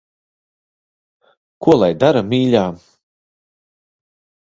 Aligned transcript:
Ko 1.67 1.77
lai 1.83 1.91
dara, 2.07 2.27
mīļā. 2.33 2.67